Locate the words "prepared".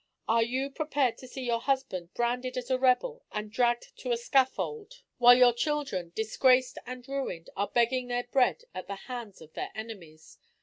0.71-1.19